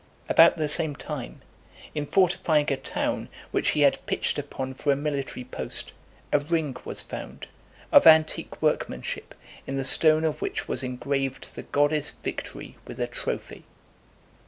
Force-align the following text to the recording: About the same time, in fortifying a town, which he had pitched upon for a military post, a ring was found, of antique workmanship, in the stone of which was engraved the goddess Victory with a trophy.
About 0.27 0.57
the 0.57 0.67
same 0.67 0.95
time, 0.95 1.43
in 1.93 2.07
fortifying 2.07 2.65
a 2.73 2.75
town, 2.75 3.29
which 3.51 3.69
he 3.69 3.81
had 3.81 4.03
pitched 4.07 4.39
upon 4.39 4.73
for 4.73 4.91
a 4.91 4.95
military 4.95 5.43
post, 5.43 5.91
a 6.33 6.39
ring 6.39 6.75
was 6.83 7.03
found, 7.03 7.45
of 7.91 8.07
antique 8.07 8.63
workmanship, 8.63 9.35
in 9.67 9.75
the 9.75 9.85
stone 9.85 10.25
of 10.25 10.41
which 10.41 10.67
was 10.67 10.81
engraved 10.81 11.53
the 11.53 11.61
goddess 11.61 12.09
Victory 12.23 12.77
with 12.87 12.99
a 12.99 13.05
trophy. 13.05 13.63